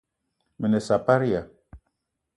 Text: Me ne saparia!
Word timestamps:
Me 0.65 0.71
ne 0.71 0.79
saparia! 0.87 1.45